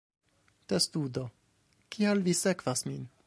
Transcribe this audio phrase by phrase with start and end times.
[0.71, 1.27] Testudo:
[1.93, 3.07] "Kial vi sekvas min?"